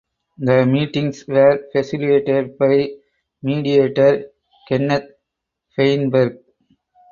The 0.39 0.65
meetings 0.65 1.27
were 1.27 1.67
facilitated 1.71 2.57
by 2.57 2.89
mediator 3.43 4.31
Kenneth 4.67 5.11
Feinberg. 5.75 6.39